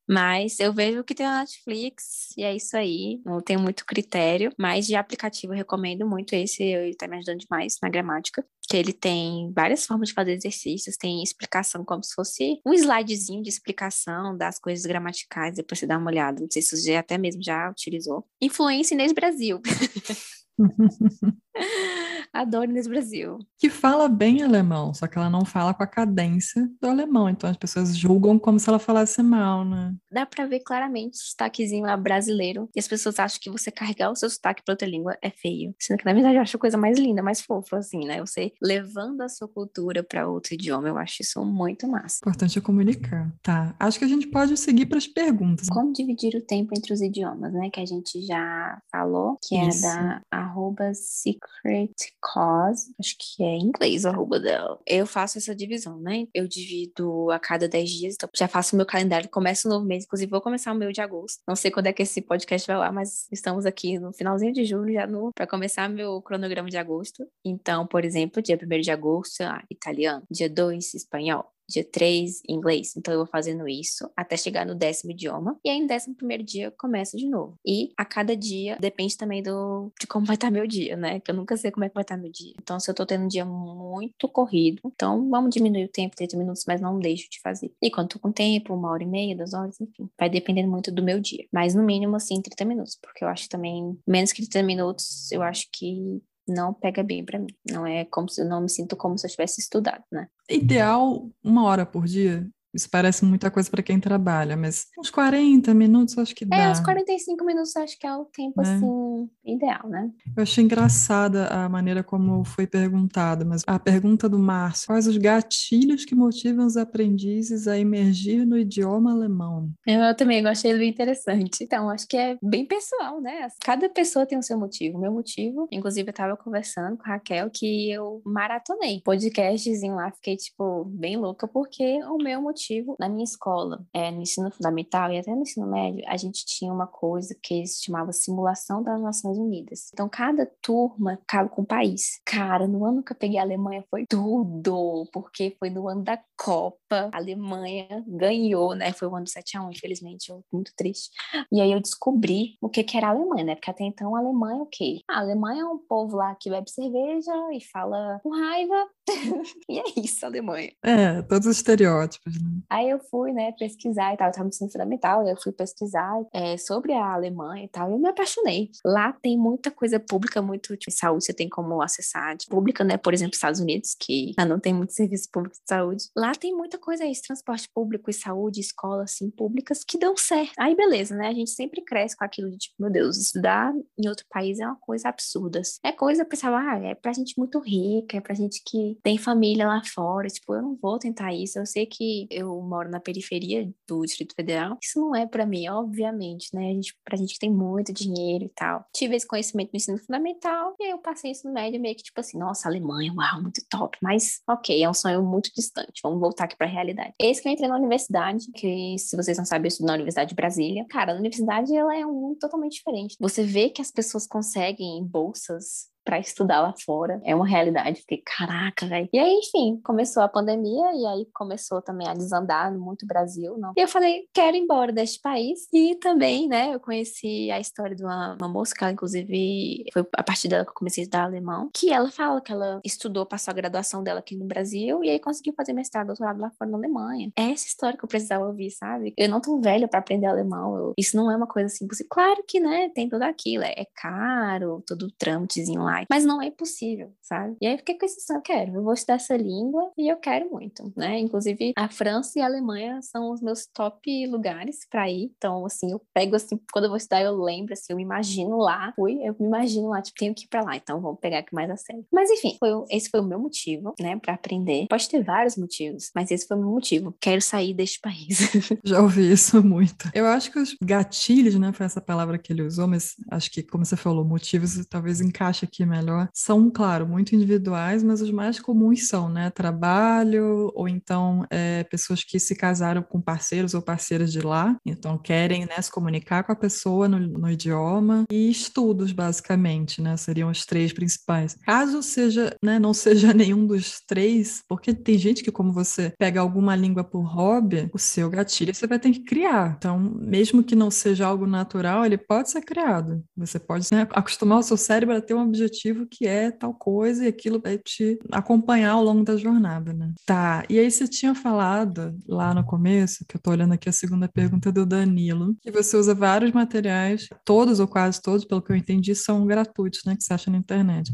[0.08, 3.22] Mas eu vejo que tem na Netflix e é isso aí.
[3.24, 7.40] Não tenho muito critério, mas de aplicativo eu recomendo muito esse, ele tá me ajudando
[7.40, 8.46] demais na gramática.
[8.72, 13.44] Que ele tem várias formas de fazer exercícios, tem explicação como se fosse um slidezinho
[13.44, 16.42] de explicação das coisas gramaticais, depois você dá uma olhada.
[16.42, 18.26] Não sei se você até mesmo já utilizou.
[18.42, 19.62] Influência Inês Brasil.
[22.34, 23.40] Adoro Inês Brasil.
[23.58, 27.30] Que fala bem alemão, só que ela não fala com a cadência do alemão.
[27.30, 29.94] Então as pessoas julgam como se ela falasse mal, né?
[30.12, 32.70] Dá pra ver claramente o sotaquezinho lá brasileiro.
[32.76, 35.76] E as pessoas acham que você carregar o seu sotaque pra outra língua é feio.
[35.80, 38.20] Sendo que, na verdade, eu acho a coisa mais linda, mais fofa, assim, né?
[38.22, 42.20] Você levando a sua cultura pra outro idioma, eu acho isso muito massa.
[42.22, 43.32] Importante é comunicar.
[43.44, 43.76] Tá.
[43.80, 45.68] Acho que a gente pode seguir para as perguntas.
[45.70, 47.70] Como dividir o tempo entre os idiomas, né?
[47.70, 49.86] Que a gente já falou, que Isso.
[49.86, 51.92] é da arroba secret
[52.22, 54.80] cause, acho que é em inglês o arroba dela.
[54.86, 56.28] Eu faço essa divisão, né?
[56.34, 59.86] Eu divido a cada 10 dias, então já faço o meu calendário, começo um novo
[59.86, 61.42] mês, inclusive vou começar o meu de agosto.
[61.48, 64.66] Não sei quando é que esse podcast vai lá, mas estamos aqui no finalzinho de
[64.66, 67.28] julho já no para começar meu cronograma de agosto.
[67.44, 72.96] Então, por exemplo, dia 1 de agosto, italiano, dia 2, espanhol, dia 3, inglês.
[72.96, 75.58] Então, eu vou fazendo isso até chegar no décimo idioma.
[75.64, 77.58] E aí, no décimo primeiro dia, eu começo de novo.
[77.66, 81.20] E a cada dia, depende também do, de como vai estar meu dia, né?
[81.20, 82.54] Que eu nunca sei como é que vai estar meu dia.
[82.62, 86.38] Então, se eu tô tendo um dia muito corrido, então vamos diminuir o tempo, 30
[86.38, 87.72] minutos, mas não deixo de fazer.
[87.82, 90.10] E quando tô com tempo, uma hora e meia, duas horas, enfim.
[90.20, 91.46] Vai dependendo muito do meu dia.
[91.52, 92.98] Mas no mínimo, assim, 30 minutos.
[93.02, 97.40] Porque eu acho também, menos que 30 minutos, eu acho que não pega bem pra
[97.40, 97.54] mim.
[97.70, 100.28] Não é como se eu não me sinto como se eu tivesse estudado, né?
[100.50, 102.48] Ideal uma hora por dia.
[102.74, 106.56] Isso parece muita coisa para quem trabalha, mas uns 40 minutos acho que dá.
[106.56, 108.64] É, uns 45 minutos acho que é o tempo, É.
[108.64, 110.10] assim, ideal, né?
[110.36, 115.18] Eu achei engraçada a maneira como foi perguntado, mas a pergunta do Márcio: quais os
[115.18, 119.70] gatilhos que motivam os aprendizes a emergir no idioma alemão?
[119.86, 121.64] Eu, eu também achei ele bem interessante.
[121.64, 123.48] Então, acho que é bem pessoal, né?
[123.64, 124.98] Cada pessoa tem o seu motivo.
[124.98, 130.12] O meu motivo, inclusive, eu tava conversando com a Raquel que eu maratonei podcastzinho lá,
[130.12, 132.61] fiquei, tipo, bem louca, porque o meu motivo,
[133.00, 136.72] na minha escola, é, no ensino fundamental e até no ensino médio, a gente tinha
[136.72, 139.90] uma coisa que se chamava simulação das Nações Unidas.
[139.94, 142.20] Então, cada turma ficava com um país.
[142.26, 146.20] Cara, no ano que eu peguei a Alemanha foi tudo, porque foi no ano da
[146.38, 147.10] Copa.
[147.14, 148.92] A Alemanha ganhou, né?
[148.94, 151.12] Foi o ano do 7x1, infelizmente, eu muito triste.
[151.52, 153.56] E aí eu descobri o que, que era a Alemanha, né?
[153.56, 155.02] Porque até então a Alemanha é o quê?
[155.08, 158.88] A Alemanha é um povo lá que bebe cerveja e fala com raiva.
[159.70, 160.72] e é isso, a Alemanha.
[160.84, 162.51] É, todos os estereótipos, né?
[162.70, 166.22] Aí eu fui, né, pesquisar e tal, eu tava no ensino fundamental, eu fui pesquisar
[166.34, 168.70] é, sobre a Alemanha e tal, e eu me apaixonei.
[168.86, 172.98] Lá tem muita coisa pública, muito tipo, saúde, você tem como acessar, de pública, né,
[172.98, 176.04] por exemplo, Estados Unidos, que não tem muito serviço público de saúde.
[176.16, 180.54] Lá tem muita coisa aí, transporte público e saúde, escola, assim, públicas, que dão certo.
[180.58, 184.08] Aí beleza, né, a gente sempre cresce com aquilo de, tipo, meu Deus, estudar em
[184.08, 185.62] outro país é uma coisa absurda.
[185.84, 189.18] É coisa, eu pensava, ah, é pra gente muito rica, é pra gente que tem
[189.18, 193.00] família lá fora, tipo, eu não vou tentar isso, eu sei que eu moro na
[193.00, 196.70] periferia do Distrito Federal, isso não é pra mim, obviamente, né?
[196.70, 198.86] A gente, pra gente que tem muito dinheiro e tal.
[198.94, 202.04] Tive esse conhecimento no ensino fundamental e aí eu passei isso no médio meio que
[202.04, 206.20] tipo assim, nossa, Alemanha, uau, muito top, mas ok, é um sonho muito distante, vamos
[206.20, 207.14] voltar aqui pra realidade.
[207.20, 210.30] Esse que eu entrei na universidade, que se vocês não sabem, eu estudo na Universidade
[210.30, 210.86] de Brasília.
[210.90, 213.16] Cara, a universidade, ela é um mundo totalmente diferente.
[213.20, 217.22] Você vê que as pessoas conseguem bolsas para estudar lá fora.
[217.24, 218.02] É uma realidade.
[218.02, 219.10] Fiquei, caraca, velho.
[219.14, 223.58] E aí, enfim, começou a pandemia e aí começou também a desandar muito o Brasil,
[223.58, 223.74] não.
[223.78, 225.68] E eu falei, quero ir embora deste país.
[225.74, 230.06] E também, né, eu conheci a história de uma, uma moça que ela, inclusive, foi
[230.16, 233.26] a partir dela que eu comecei a estudar alemão, que ela fala que ela estudou,
[233.26, 236.70] passou a graduação dela aqui no Brasil e aí conseguiu fazer mestrado, doutorado lá fora
[236.70, 237.32] na Alemanha.
[237.38, 239.14] É essa história que eu precisava ouvir, sabe?
[239.18, 240.76] Eu não tô velha para aprender alemão.
[240.76, 242.10] Eu, isso não é uma coisa assim possível.
[242.10, 243.64] Claro que, né, tem tudo aquilo.
[243.64, 245.91] É, é caro, todo o trâmitezinho lá.
[246.10, 247.56] Mas não é impossível, sabe?
[247.62, 250.12] E aí eu fiquei com esse sonho, eu quero, eu vou estudar essa língua e
[250.12, 251.20] eu quero muito, né?
[251.20, 255.32] Inclusive, a França e a Alemanha são os meus top lugares para ir.
[255.38, 258.58] Então, assim, eu pego assim, quando eu vou estudar, eu lembro, assim, eu me imagino
[258.58, 258.94] lá.
[258.96, 261.54] Fui, eu me imagino lá, tipo, tenho que ir pra lá, então vamos pegar aqui
[261.54, 262.06] mais a sério.
[262.12, 264.88] Mas enfim, foi, esse foi o meu motivo, né, para aprender.
[264.90, 267.16] Pode ter vários motivos, mas esse foi o meu motivo.
[267.20, 268.40] Quero sair deste país.
[268.84, 270.10] Já ouvi isso muito.
[270.14, 273.64] Eu acho que os gatilhos, né, foi essa palavra que ele usou, mas acho que,
[273.64, 278.32] como você falou, motivos talvez encaixe aqui aqui melhor, são, claro, muito individuais, mas os
[278.32, 279.50] mais comuns são, né?
[279.50, 285.18] Trabalho, ou então é, pessoas que se casaram com parceiros ou parceiras de lá, então
[285.18, 290.16] querem né, se comunicar com a pessoa no, no idioma, e estudos, basicamente, né?
[290.18, 291.58] Seriam os três principais.
[291.64, 296.40] Caso seja, né, não seja nenhum dos três, porque tem gente que, como você pega
[296.40, 299.76] alguma língua por hobby, o seu gatilho você vai ter que criar.
[299.78, 303.24] Então, mesmo que não seja algo natural, ele pode ser criado.
[303.36, 305.71] Você pode né, acostumar o seu cérebro a ter um objetivo
[306.10, 310.14] que é tal coisa e aquilo vai te acompanhar ao longo da jornada, né?
[310.26, 313.94] Tá, e aí você tinha falado lá no começo, que eu tô olhando aqui a
[313.94, 318.72] segunda pergunta do Danilo, que você usa vários materiais, todos ou quase todos, pelo que
[318.72, 321.14] eu entendi, são gratuitos, né, que você acha na internet.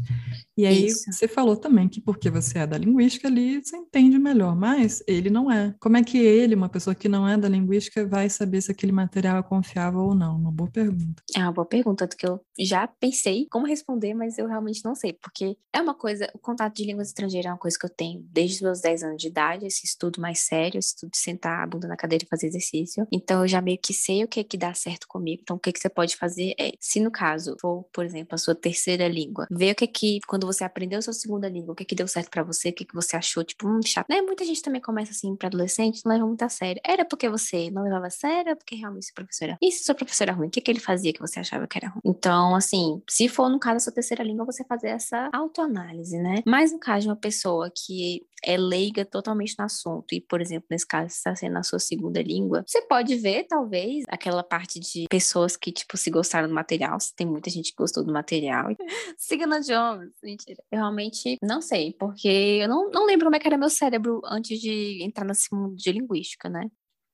[0.56, 1.12] E aí Isso.
[1.12, 5.30] você falou também que porque você é da linguística ali, você entende melhor, mas ele
[5.30, 5.74] não é.
[5.78, 8.92] Como é que ele, uma pessoa que não é da linguística, vai saber se aquele
[8.92, 10.36] material é confiável ou não?
[10.36, 11.22] Uma boa pergunta.
[11.36, 15.12] É uma boa pergunta, que eu já pensei como responder, mas eu realmente não sei,
[15.12, 18.20] porque é uma coisa, o contato de línguas estrangeiras é uma coisa que eu tenho
[18.30, 21.62] desde os meus 10 anos de idade, esse estudo mais sério, esse estudo de sentar
[21.62, 23.06] a bunda na cadeira e fazer exercício.
[23.12, 25.42] Então eu já meio que sei o que é que dá certo comigo.
[25.42, 28.34] Então o que é que você pode fazer é, se no caso for, por exemplo,
[28.34, 31.48] a sua terceira língua, ver o que é que quando você aprendeu a sua segunda
[31.48, 33.44] língua, o que é que deu certo para você, o que é que você achou,
[33.44, 34.06] tipo, hum, chato.
[34.08, 34.20] Né?
[34.22, 36.80] Muita gente também começa assim para adolescente, não leva muito a sério.
[36.84, 39.58] Era porque você não levava a sério, porque realmente o professor era.
[39.60, 41.66] E se o seu professor era ruim, o que, que ele fazia que você achava
[41.66, 42.00] que era ruim?
[42.04, 46.42] Então, assim, se for no caso da sua terceira língua, você fazer essa autoanálise, né?
[46.46, 50.66] Mas no caso de uma pessoa que é leiga totalmente no assunto, e, por exemplo,
[50.70, 55.06] nesse caso, está sendo a sua segunda língua, você pode ver, talvez, aquela parte de
[55.08, 58.68] pessoas que, tipo, se gostaram do material, se tem muita gente que gostou do material.
[59.18, 60.62] Siga na Jones, mentira.
[60.70, 62.28] Eu realmente não sei, porque
[62.62, 65.74] eu não, não lembro como é que era meu cérebro antes de entrar nesse mundo
[65.76, 66.70] de linguística, né?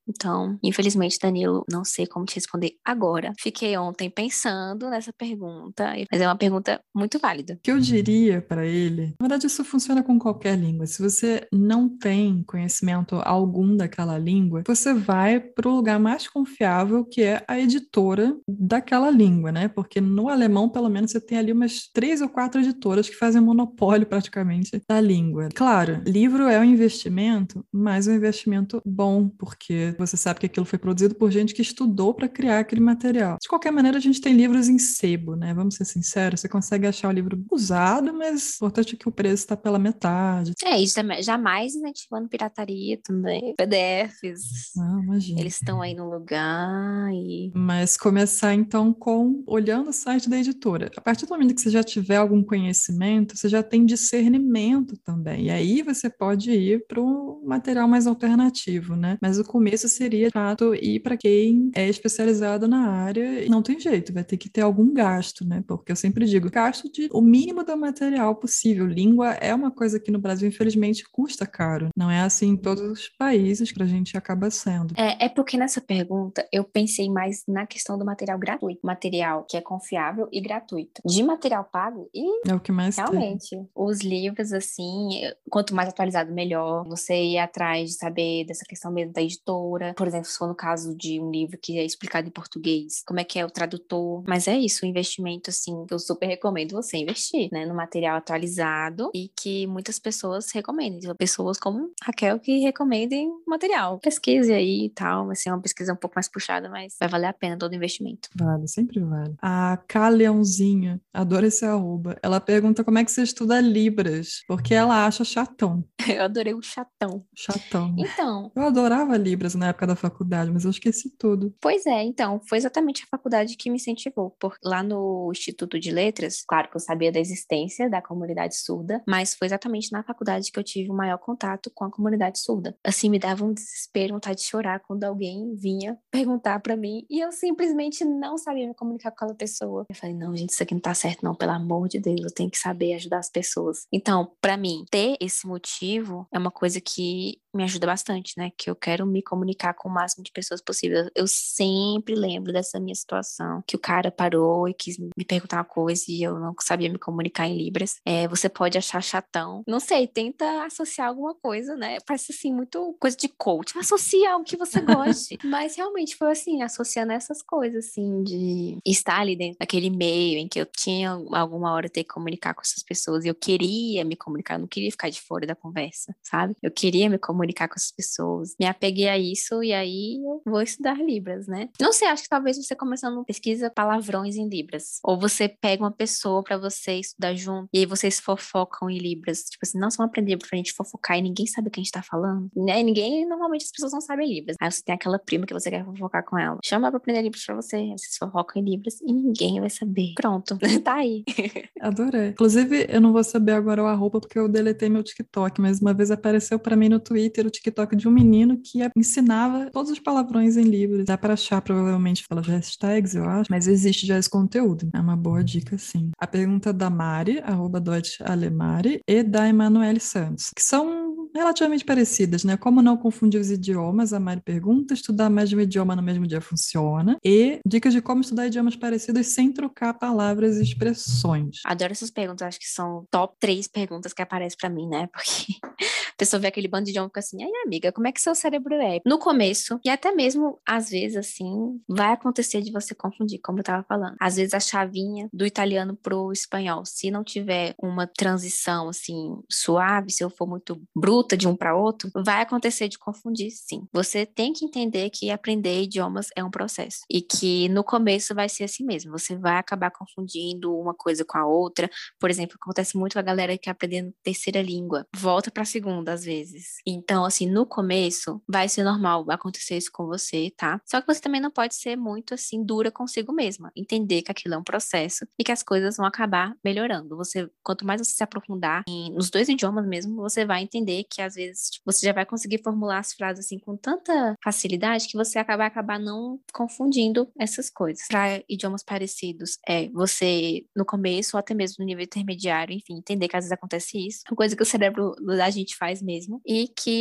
[0.08, 3.32] Então, infelizmente, Danilo, não sei como te responder agora.
[3.40, 7.54] Fiquei ontem pensando nessa pergunta, mas é uma pergunta muito válida.
[7.54, 10.86] O que eu diria para ele, na verdade, isso funciona com qualquer língua.
[10.86, 17.04] Se você não tem conhecimento algum daquela língua, você vai para o lugar mais confiável,
[17.04, 19.68] que é a editora daquela língua, né?
[19.68, 23.40] Porque no alemão, pelo menos, você tem ali umas três ou quatro editoras que fazem
[23.40, 25.48] monopólio praticamente da língua.
[25.54, 30.66] Claro, livro é um investimento, mas é um investimento bom, porque você sabe que aquilo
[30.66, 33.38] foi produzido por gente que estudou para criar aquele material.
[33.40, 35.54] De qualquer maneira, a gente tem livros em sebo, né?
[35.54, 39.12] Vamos ser sinceros, você consegue achar o livro usado, mas o importante é que o
[39.12, 40.52] preço está pela metade.
[40.64, 43.54] É, isso também, jamais incentivando pirataria também.
[43.56, 44.72] PDFs.
[44.76, 45.40] Não, imagina.
[45.40, 47.52] Eles estão aí no lugar e...
[47.54, 50.90] Mas começar, então, com olhando o site da editora.
[50.96, 55.46] A partir do momento que você já tiver algum conhecimento, você já tem discernimento também.
[55.46, 59.18] E aí você pode ir para um material mais alternativo, né?
[59.20, 63.48] Mas o começo seria, de fato, ir para quem é especializado na área.
[63.48, 65.62] Não tem jeito, vai ter que ter algum gasto, né?
[65.66, 68.86] Porque eu sempre digo, gasto de o mínimo do material possível.
[68.86, 71.88] Língua é uma coisa que no Brasil, infelizmente, custa caro.
[71.96, 74.94] Não é assim em todos os países que a gente acaba sendo.
[74.96, 78.80] É, é porque nessa pergunta eu pensei mais na questão do material gratuito.
[78.82, 81.02] Material que é confiável e gratuito.
[81.04, 83.68] De material pago, e é o que mais realmente, tem.
[83.74, 86.84] os livros, assim, quanto mais atualizado, melhor.
[86.86, 90.54] Você ir atrás de saber dessa questão mesmo da editora por exemplo, se for no
[90.54, 94.22] caso de um livro que é explicado em português, como é que é o tradutor.
[94.26, 98.16] Mas é isso, o investimento, assim, que eu super recomendo você investir, né, no material
[98.16, 100.98] atualizado e que muitas pessoas recomendem.
[100.98, 103.98] Então, pessoas como Raquel que recomendem material.
[103.98, 107.26] Pesquise aí e tal, vai ser uma pesquisa um pouco mais puxada, mas vai valer
[107.26, 108.28] a pena todo investimento.
[108.34, 109.34] Vale, sempre vale.
[109.40, 114.74] A K Leãozinha, adoro esse arroba, ela pergunta como é que você estuda Libras, porque
[114.74, 115.84] ela acha chatão.
[116.08, 117.24] eu adorei o chatão.
[117.34, 117.94] Chatão.
[117.98, 118.50] Então.
[118.54, 121.54] Eu adorava Libras, na época da faculdade, mas eu esqueci tudo.
[121.60, 124.30] Pois é, então, foi exatamente a faculdade que me incentivou.
[124.38, 129.02] Por, lá no Instituto de Letras, claro que eu sabia da existência da comunidade surda,
[129.06, 132.76] mas foi exatamente na faculdade que eu tive o maior contato com a comunidade surda.
[132.84, 137.20] Assim, me dava um desespero, vontade de chorar quando alguém vinha perguntar para mim e
[137.20, 139.86] eu simplesmente não sabia me comunicar com aquela pessoa.
[139.88, 142.30] Eu falei, não, gente, isso aqui não tá certo, não, pelo amor de Deus, eu
[142.30, 143.86] tenho que saber ajudar as pessoas.
[143.92, 148.50] Então, para mim, ter esse motivo é uma coisa que me ajuda bastante, né?
[148.56, 151.08] Que eu quero me comunicar com o máximo de pessoas possível.
[151.14, 155.64] Eu sempre lembro dessa minha situação, que o cara parou e quis me perguntar uma
[155.64, 157.96] coisa e eu não sabia me comunicar em Libras.
[158.04, 159.62] É, você pode achar chatão.
[159.66, 161.98] Não sei, tenta associar alguma coisa, né?
[162.06, 163.76] Parece assim, muito coisa de coach.
[163.78, 165.38] Associa algo que você goste.
[165.44, 170.48] Mas realmente foi assim, associando essas coisas, assim, de estar ali dentro daquele meio em
[170.48, 174.16] que eu tinha alguma hora ter que comunicar com essas pessoas e eu queria me
[174.16, 176.56] comunicar, eu não queria ficar de fora da conversa, sabe?
[176.62, 178.54] Eu queria me comunicar com essas pessoas.
[178.58, 181.68] Me apeguei a isso e aí eu vou estudar Libras, né?
[181.80, 185.00] Não sei, acho que talvez você começando pesquisa palavrões em Libras.
[185.02, 189.44] Ou você pega uma pessoa para você estudar junto e aí vocês fofocam em Libras.
[189.44, 191.92] Tipo assim, nós vamos aprender pra gente fofocar e ninguém sabe o que a gente
[191.92, 192.48] tá falando.
[192.56, 192.82] Né?
[192.82, 194.56] Ninguém, normalmente as pessoas não sabem Libras.
[194.60, 196.58] Aí você tem aquela prima que você quer fofocar com ela.
[196.64, 197.76] Chama pra aprender Libras pra você.
[197.76, 200.12] Vocês fofocam em Libras e ninguém vai saber.
[200.14, 201.24] Pronto, tá aí.
[201.80, 202.28] Adorei.
[202.28, 205.94] Inclusive, eu não vou saber agora o arroba porque eu deletei meu TikTok, mas uma
[205.94, 209.98] vez apareceu para mim no Twitter o TikTok de um menino que ensinava todos os
[209.98, 211.06] palavrões em Libras.
[211.06, 214.88] Dá para achar provavelmente pelas hashtags, eu acho, mas existe já esse conteúdo.
[214.94, 216.10] É uma boa dica, sim.
[216.18, 217.82] A pergunta da Mari, arroba
[218.24, 222.56] Alemari, e da Emanuele Santos, que são relativamente parecidas, né?
[222.56, 226.26] Como não confundir os idiomas, a Mari pergunta, estudar mais de um idioma no mesmo
[226.26, 231.58] dia funciona, e dicas de como estudar idiomas parecidos sem trocar palavras e expressões.
[231.64, 235.08] Adoro essas perguntas, acho que são top três perguntas que aparecem para mim, né?
[235.12, 238.12] Porque a pessoa vê aquele bando de idioma e fica assim, aí amiga, como é
[238.12, 239.00] que seu cérebro é?
[239.04, 243.64] No começo, e até mesmo, às vezes, assim, vai acontecer de você confundir, como eu
[243.64, 244.16] tava falando.
[244.20, 250.10] Às vezes a chavinha do italiano pro espanhol, se não tiver uma transição, assim, suave,
[250.10, 253.86] se eu for muito bruto, de um para outro, vai acontecer de confundir, sim.
[253.92, 258.48] Você tem que entender que aprender idiomas é um processo e que no começo vai
[258.48, 259.12] ser assim mesmo.
[259.12, 261.88] Você vai acabar confundindo uma coisa com a outra.
[262.20, 266.24] Por exemplo, acontece muito com a galera que aprendendo terceira língua, volta para segunda às
[266.24, 266.76] vezes.
[267.04, 270.80] Então, assim, no começo vai ser normal acontecer isso com você, tá?
[270.86, 274.54] Só que você também não pode ser muito assim dura consigo mesma, entender que aquilo
[274.54, 277.14] é um processo e que as coisas vão acabar melhorando.
[277.16, 281.20] Você, quanto mais você se aprofundar em, nos dois idiomas mesmo, você vai entender que
[281.20, 285.16] às vezes tipo, você já vai conseguir formular as frases assim com tanta facilidade que
[285.16, 288.06] você vai acabar não confundindo essas coisas.
[288.08, 293.28] Para idiomas parecidos, é você no começo ou até mesmo no nível intermediário, enfim, entender
[293.28, 296.68] que às vezes acontece isso, uma coisa que o cérebro da gente faz mesmo, e
[296.68, 296.93] que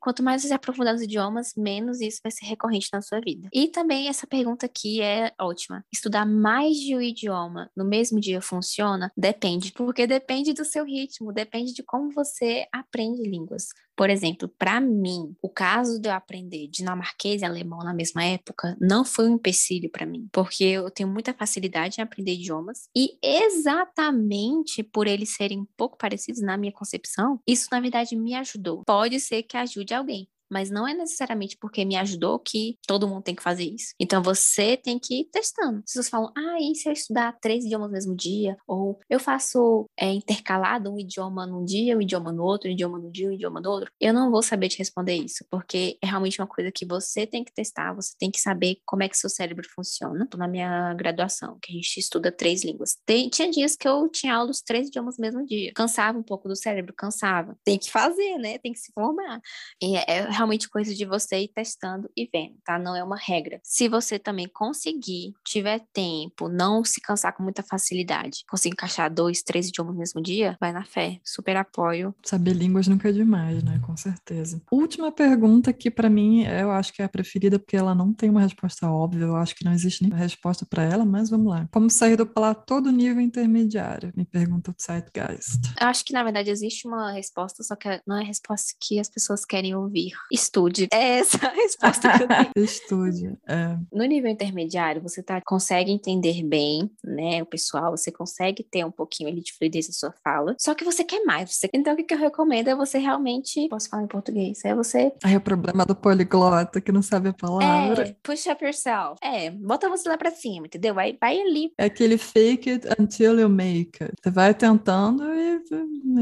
[0.00, 3.48] quanto mais você aprofundar nos idiomas, menos isso vai ser recorrente na sua vida.
[3.52, 5.84] E também essa pergunta aqui é ótima.
[5.92, 9.10] Estudar mais de um idioma no mesmo dia funciona?
[9.16, 13.68] Depende, porque depende do seu ritmo, depende de como você aprende línguas.
[14.00, 18.74] Por exemplo, para mim, o caso de eu aprender dinamarquês e alemão na mesma época
[18.80, 23.18] não foi um empecilho para mim, porque eu tenho muita facilidade em aprender idiomas e
[23.22, 28.82] exatamente por eles serem um pouco parecidos na minha concepção, isso na verdade me ajudou.
[28.86, 33.22] Pode ser que ajude alguém, mas não é necessariamente porque me ajudou que todo mundo
[33.22, 33.94] tem que fazer isso.
[33.98, 35.78] Então você tem que ir testando.
[35.78, 38.56] As pessoas falam, ah, e se eu estudar três idiomas no mesmo dia?
[38.66, 42.98] Ou eu faço é, intercalado um idioma num dia, um idioma no outro, um idioma
[42.98, 43.90] no dia, um idioma no outro.
[44.00, 47.44] Eu não vou saber te responder isso, porque é realmente uma coisa que você tem
[47.44, 50.28] que testar, você tem que saber como é que seu cérebro funciona.
[50.36, 52.96] Na minha graduação, que a gente estuda três línguas.
[53.04, 55.72] Tem, tinha dias que eu tinha aula dos três idiomas no mesmo dia.
[55.74, 57.56] Cansava um pouco do cérebro, cansava.
[57.64, 58.58] Tem que fazer, né?
[58.58, 59.40] Tem que se formar.
[59.82, 62.78] E é, é realmente coisa de você ir testando e vendo, tá?
[62.78, 63.60] Não é uma regra.
[63.62, 69.42] Se você também conseguir, tiver tempo, não se cansar com muita facilidade, conseguir encaixar dois,
[69.42, 71.20] três idiomas no mesmo dia, vai na fé.
[71.24, 72.14] Super apoio.
[72.24, 73.80] Saber línguas nunca é demais, né?
[73.84, 74.62] Com certeza.
[74.70, 78.30] Última pergunta que para mim eu acho que é a preferida porque ela não tem
[78.30, 81.68] uma resposta óbvia, eu acho que não existe nenhuma resposta para ela, mas vamos lá.
[81.70, 84.12] Como sair do platô do nível intermediário?
[84.16, 85.60] Me pergunta o Zeitgeist.
[85.80, 88.98] Eu acho que na verdade existe uma resposta, só que não é a resposta que
[88.98, 90.12] as pessoas querem ouvir.
[90.32, 90.88] Estude.
[90.92, 92.50] É essa a resposta que eu tenho.
[92.56, 93.34] Estude.
[93.48, 93.76] É.
[93.92, 98.90] No nível intermediário, você tá, consegue entender bem, né, o pessoal, você consegue ter um
[98.90, 101.54] pouquinho ali de fluidez na sua fala, só que você quer mais.
[101.54, 101.68] Você...
[101.72, 103.68] Então, o que, que eu recomendo é você realmente.
[103.68, 104.64] Posso falar em português?
[104.64, 105.12] É você.
[105.22, 108.08] Aí o problema do poliglota que não sabe a palavra.
[108.08, 109.16] É, push up yourself.
[109.22, 110.94] É, bota você lá pra cima, entendeu?
[110.94, 111.72] Vai, vai ali.
[111.78, 114.14] É aquele fake it until you make it.
[114.22, 115.60] Você vai tentando e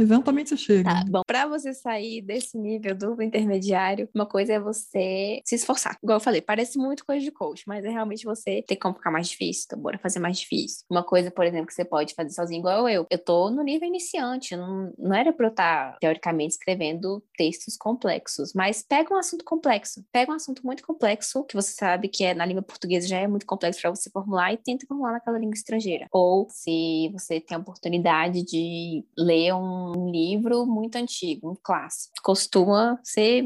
[0.00, 0.90] eventualmente você chega.
[0.90, 5.98] Tá, bom, pra você sair desse nível do intermediário, uma coisa é você se esforçar.
[6.02, 9.10] Igual eu falei, parece muito coisa de coach, mas é realmente você ter como ficar
[9.10, 10.84] mais difícil, então bora fazer mais difícil.
[10.90, 13.06] Uma coisa, por exemplo, que você pode fazer sozinho, igual eu.
[13.10, 17.76] Eu tô no nível iniciante, não, não era pra eu estar, tá, teoricamente, escrevendo textos
[17.76, 22.24] complexos, mas pega um assunto complexo, pega um assunto muito complexo, que você sabe que
[22.24, 25.38] é na língua portuguesa já é muito complexo para você formular, e tenta formular naquela
[25.38, 26.06] língua estrangeira.
[26.12, 32.98] Ou se você tem a oportunidade de ler um livro muito antigo, um clássico, costuma
[33.02, 33.42] ser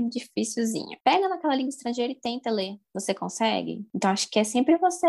[1.05, 2.79] Pega naquela língua estrangeira e tenta ler.
[2.93, 3.87] Você consegue?
[3.95, 5.07] Então, acho que é sempre você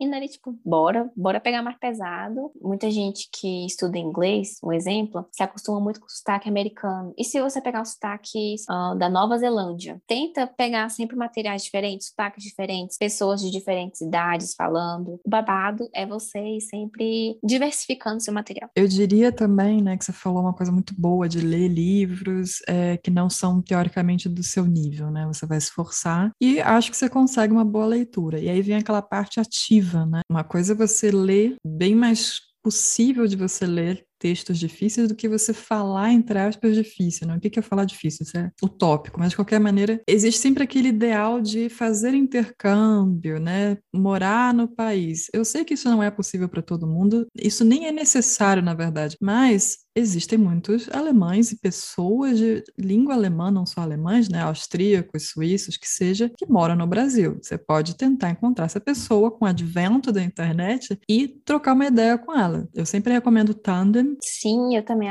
[0.00, 2.50] E daí, tipo, bora, bora pegar mais pesado.
[2.60, 7.14] Muita gente que estuda inglês, um exemplo, se acostuma muito com o sotaque americano.
[7.16, 12.08] E se você pegar o sotaque uh, da Nova Zelândia, tenta pegar sempre materiais diferentes,
[12.08, 15.20] sotaques diferentes, pessoas de diferentes idades falando.
[15.24, 18.70] O babado é você sempre diversificando seu material.
[18.74, 22.96] Eu diria também, né, que você falou uma coisa muito boa de ler livros é,
[22.96, 25.26] que não são teoricamente do seu nível, né?
[25.26, 28.38] Você vai se esforçar e acho que você consegue uma boa leitura.
[28.38, 30.20] E aí vem aquela parte ativa, né?
[30.30, 35.28] Uma coisa é você ler bem mais possível de você ler textos difíceis do que
[35.28, 37.26] você falar, entre aspas, difícil.
[37.26, 37.36] Né?
[37.36, 38.24] O que é falar difícil?
[38.24, 43.78] Isso é utópico, mas de qualquer maneira, existe sempre aquele ideal de fazer intercâmbio, né?
[43.94, 45.28] morar no país.
[45.32, 48.74] Eu sei que isso não é possível para todo mundo, isso nem é necessário, na
[48.74, 55.30] verdade, mas existem muitos alemães e pessoas de língua alemã, não só alemães, né, austríacos,
[55.30, 57.38] suíços, que seja, que moram no Brasil.
[57.42, 62.18] Você pode tentar encontrar essa pessoa com o advento da internet e trocar uma ideia
[62.18, 62.68] com ela.
[62.74, 64.16] Eu sempre recomendo Tandem.
[64.20, 65.08] Sim, eu também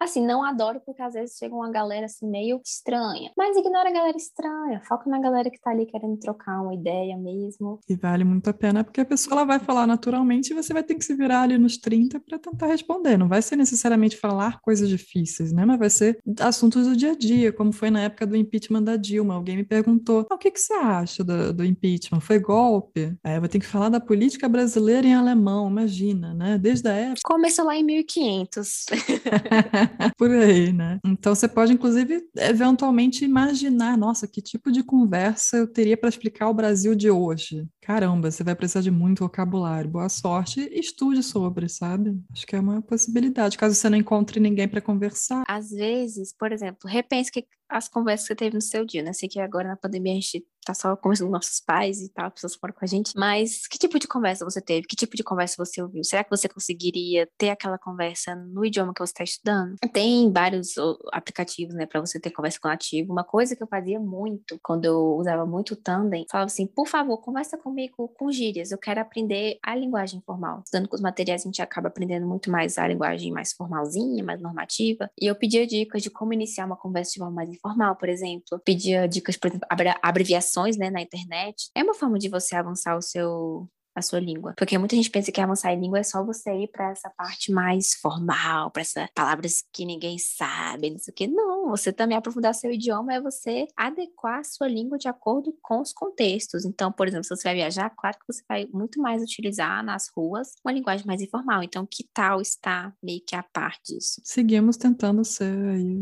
[0.00, 3.30] Assim, não adoro porque às vezes chega uma galera assim meio estranha.
[3.36, 7.16] Mas ignora a galera estranha, foca na galera que tá ali querendo trocar uma ideia
[7.16, 7.80] mesmo.
[7.88, 10.82] E vale muito a pena porque a pessoa ela vai falar naturalmente e você vai
[10.82, 13.16] ter que se virar ali nos 30 para tentar responder.
[13.16, 15.64] Não vai ser necessariamente falar coisas difíceis, né?
[15.64, 18.96] Mas vai ser assuntos do dia a dia, como foi na época do impeachment da
[18.96, 19.34] Dilma.
[19.34, 22.20] Alguém me perguntou: ah, o que, que você acha do, do impeachment?
[22.20, 23.16] Foi golpe?
[23.22, 26.58] Aí eu vou ter que falar da política brasileira em alemão, imagina, né?
[26.58, 27.20] Desde a época.
[27.24, 28.86] Começou lá em 1500.
[30.16, 30.98] Por aí, né?
[31.04, 36.48] Então você pode, inclusive, eventualmente imaginar, nossa, que tipo de conversa eu teria para explicar
[36.48, 37.66] o Brasil de hoje?
[37.84, 39.90] Caramba, você vai precisar de muito vocabulário.
[39.90, 42.18] Boa sorte estude sobre, sabe?
[42.32, 45.44] Acho que é uma possibilidade, caso você não encontre ninguém para conversar.
[45.46, 49.12] Às vezes, por exemplo, repense que as conversas que você teve no seu dia, né?
[49.12, 52.30] Sei que agora na pandemia a gente tá só conversando com nossos pais e tal,
[52.30, 54.86] pessoas foram com a gente, mas que tipo de conversa você teve?
[54.86, 56.02] Que tipo de conversa você ouviu?
[56.02, 59.76] Será que você conseguiria ter aquela conversa no idioma que você está estudando?
[59.92, 60.74] Tem vários
[61.12, 63.12] aplicativos, né, para você ter conversa com nativo.
[63.12, 66.86] Uma coisa que eu fazia muito quando eu usava muito o Tandem, falava assim: por
[66.86, 70.62] favor, conversa comigo com gírias, eu quero aprender a linguagem formal.
[70.64, 74.40] Estudando com os materiais, a gente acaba aprendendo muito mais a linguagem mais formalzinha, mais
[74.40, 78.08] normativa, e eu pedia dicas de como iniciar uma conversa de forma mais informal, por
[78.08, 78.60] exemplo.
[78.64, 79.66] Pedia dicas, por exemplo,
[80.00, 81.68] abreviações né, na internet.
[81.74, 84.54] É uma forma de você avançar o seu a sua língua.
[84.56, 87.52] Porque muita gente pensa que avançar em língua é só você ir para essa parte
[87.52, 91.26] mais formal, para essas palavras que ninguém sabe, não sei o quê.
[91.26, 95.80] Não, você também aprofundar seu idioma é você adequar a sua língua de acordo com
[95.80, 96.64] os contextos.
[96.64, 100.08] Então, por exemplo, se você vai viajar, claro que você vai muito mais utilizar nas
[100.14, 101.62] ruas uma linguagem mais informal.
[101.62, 104.20] Então, que tal está meio que a par disso?
[104.24, 106.00] Seguimos tentando ser aí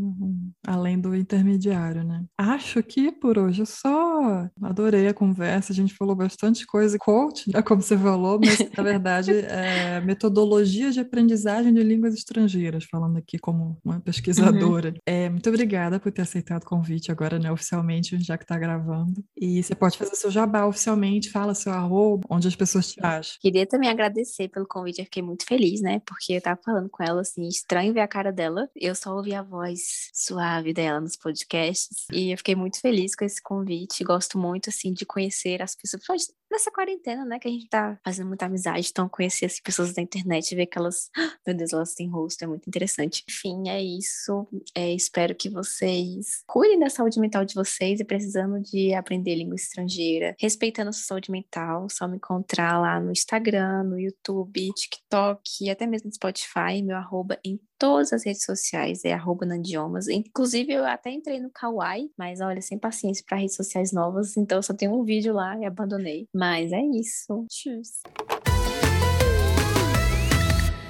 [0.65, 2.23] além do intermediário, né?
[2.37, 4.49] Acho que por hoje é só.
[4.61, 6.97] Adorei a conversa, a gente falou bastante coisa.
[6.97, 7.61] Coach, né?
[7.61, 13.37] Como você falou, mas na verdade é metodologia de aprendizagem de línguas estrangeiras, falando aqui
[13.37, 14.89] como uma pesquisadora.
[14.89, 14.95] Uhum.
[15.05, 19.23] É, muito obrigada por ter aceitado o convite agora, né, oficialmente, já que está gravando.
[19.39, 23.37] E você pode fazer seu jabá oficialmente, fala seu arroba, onde as pessoas te acham.
[23.41, 27.03] Queria também agradecer pelo convite, eu fiquei muito feliz, né, porque eu tava falando com
[27.03, 31.15] ela, assim, estranho ver a cara dela, eu só ouvi a voz suave dela nos
[31.15, 35.75] podcasts, e eu fiquei muito feliz com esse convite, gosto muito, assim, de conhecer as
[35.75, 39.93] pessoas, nessa quarentena, né, que a gente tá fazendo muita amizade, então conhecer as pessoas
[39.93, 41.09] da internet e ver que elas,
[41.45, 43.23] meu Deus, elas têm rosto, é muito interessante.
[43.27, 44.47] Enfim, é isso.
[44.75, 49.55] É, espero que vocês cuidem da saúde mental de vocês e precisando de aprender língua
[49.55, 55.41] estrangeira, respeitando a sua saúde mental, só me encontrar lá no Instagram, no YouTube, TikTok
[55.61, 60.07] e até mesmo no Spotify, meu arroba em todas as redes sociais, é arroba Nandiomas.
[60.07, 64.61] Inclusive, eu até entrei no Kawaii, mas olha, sem paciência para redes sociais novas, então
[64.61, 66.29] só tenho um vídeo lá e abandonei.
[66.33, 67.45] Mas é isso.
[67.49, 67.81] Tchau.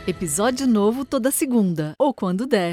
[0.05, 2.71] Episódio novo toda segunda, ou quando der.